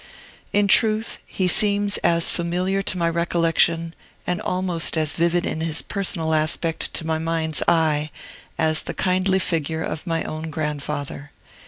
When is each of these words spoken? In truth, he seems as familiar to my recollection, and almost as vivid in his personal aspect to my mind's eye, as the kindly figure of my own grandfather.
In 0.51 0.67
truth, 0.67 1.19
he 1.27 1.47
seems 1.47 1.97
as 1.97 2.31
familiar 2.31 2.81
to 2.81 2.97
my 2.97 3.07
recollection, 3.07 3.93
and 4.25 4.41
almost 4.41 4.97
as 4.97 5.13
vivid 5.13 5.45
in 5.45 5.61
his 5.61 5.83
personal 5.83 6.33
aspect 6.33 6.91
to 6.95 7.05
my 7.05 7.19
mind's 7.19 7.61
eye, 7.67 8.09
as 8.57 8.81
the 8.81 8.95
kindly 8.95 9.37
figure 9.37 9.83
of 9.83 10.07
my 10.07 10.23
own 10.23 10.49
grandfather. 10.49 11.29